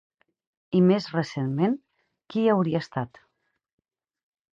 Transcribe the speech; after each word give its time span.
I 0.77 0.79
més 0.91 1.09
recentment, 1.17 1.75
qui 2.35 2.41
hi 2.45 2.49
hauria 2.55 2.81
estat? 2.85 3.21